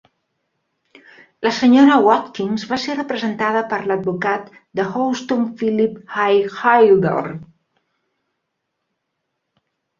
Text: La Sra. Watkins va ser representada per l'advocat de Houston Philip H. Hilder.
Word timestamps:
La 1.47 1.51
Sra. 1.57 1.97
Watkins 2.07 2.63
va 2.71 2.79
ser 2.85 2.95
representada 2.95 3.63
per 3.75 3.79
l'advocat 3.91 4.49
de 4.81 4.87
Houston 4.95 5.47
Philip 5.61 6.03
H. 6.27 6.51
Hilder. 6.57 7.25